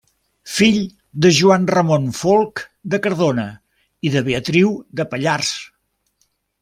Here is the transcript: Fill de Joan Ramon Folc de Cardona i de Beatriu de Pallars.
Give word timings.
Fill 0.51 0.77
de 1.25 1.29
Joan 1.39 1.67
Ramon 1.71 2.07
Folc 2.21 2.63
de 2.95 3.01
Cardona 3.05 3.45
i 4.09 4.13
de 4.17 4.25
Beatriu 4.31 4.73
de 5.01 5.07
Pallars. 5.13 5.53